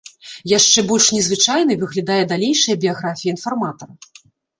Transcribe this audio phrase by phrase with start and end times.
[0.51, 3.93] Яшчэ больш незвычайнай выглядае далейшая біяграфія інфарматара.